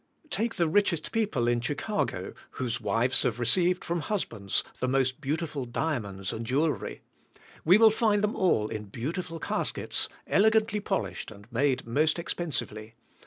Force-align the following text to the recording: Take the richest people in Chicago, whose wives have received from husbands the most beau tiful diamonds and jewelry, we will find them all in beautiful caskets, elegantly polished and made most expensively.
Take 0.31 0.55
the 0.55 0.67
richest 0.67 1.11
people 1.11 1.47
in 1.47 1.61
Chicago, 1.61 2.33
whose 2.53 2.81
wives 2.81 3.21
have 3.21 3.39
received 3.39 3.85
from 3.85 3.99
husbands 3.99 4.63
the 4.79 4.87
most 4.87 5.21
beau 5.21 5.35
tiful 5.35 5.67
diamonds 5.67 6.33
and 6.33 6.43
jewelry, 6.43 7.01
we 7.63 7.77
will 7.77 7.91
find 7.91 8.23
them 8.23 8.35
all 8.35 8.67
in 8.67 8.85
beautiful 8.85 9.37
caskets, 9.39 10.09
elegantly 10.25 10.79
polished 10.79 11.29
and 11.29 11.45
made 11.51 11.85
most 11.85 12.17
expensively. 12.17 12.95